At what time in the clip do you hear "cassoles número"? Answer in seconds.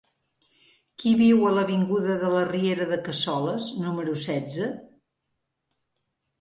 3.11-4.19